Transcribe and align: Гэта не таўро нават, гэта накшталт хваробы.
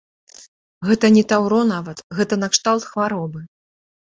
Гэта 0.87 1.05
не 1.17 1.23
таўро 1.33 1.59
нават, 1.73 2.01
гэта 2.21 2.33
накшталт 2.45 2.89
хваробы. 2.95 3.45